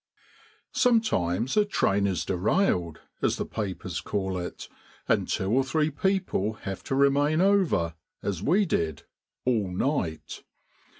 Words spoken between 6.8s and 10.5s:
to remain over, as we did, all night.